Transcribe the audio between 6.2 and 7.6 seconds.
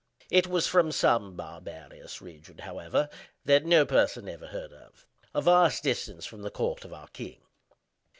from the court of our king.